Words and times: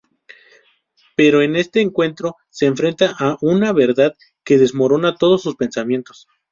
Pero 1.15 1.43
en 1.43 1.55
este 1.55 1.79
encuentro 1.79 2.35
se 2.49 2.65
enfrenta 2.65 3.15
a 3.19 3.37
una 3.41 3.71
verdad 3.71 4.15
que 4.43 4.57
desmorona 4.57 5.13
todos 5.13 5.43
sus 5.43 5.55
pensamientos. 5.55 6.27